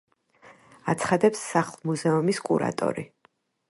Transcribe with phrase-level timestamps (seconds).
[0.93, 3.11] აცხადებს სახლ-მუზეუმის კურატორი.